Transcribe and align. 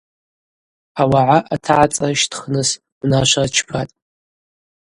Ауагӏа 1.01 1.37
атагӏацӏырщтхныс 1.53 2.69
унашва 3.01 3.43
рчпатӏ. 3.47 3.93